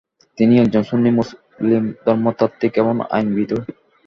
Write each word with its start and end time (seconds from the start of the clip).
তিনি 0.37 0.53
একজন 0.59 0.83
সুন্নি 0.83 1.09
মুসলিম 1.11 1.83
ধর্মতাত্ত্বিক 2.05 2.73
এবং 2.77 2.95
আইনবিদও। 3.09 3.59